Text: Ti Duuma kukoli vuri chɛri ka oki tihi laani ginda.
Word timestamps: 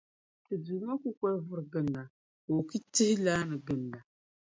Ti 0.45 0.53
Duuma 0.63 0.93
kukoli 1.01 1.37
vuri 1.45 1.63
chɛri 1.71 1.91
ka 1.95 2.05
oki 2.59 2.77
tihi 2.93 3.15
laani 3.25 3.55
ginda. 3.65 3.99